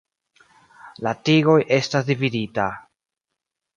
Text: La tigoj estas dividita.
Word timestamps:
La 1.07 1.13
tigoj 1.29 1.57
estas 1.77 2.09
dividita. 2.11 2.67